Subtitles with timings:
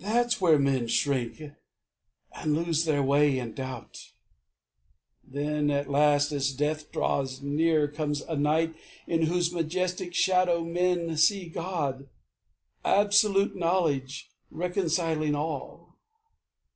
[0.00, 1.40] That's where men shrink,
[2.34, 4.10] and lose their way in doubt.
[5.22, 8.74] Then, last, as death draws nearer, comes a night
[9.06, 12.08] In whose majestic shadow men see God,
[12.84, 16.00] Absolute Knowledge, reconciling all.